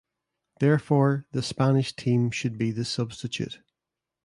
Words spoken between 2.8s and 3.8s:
substitute.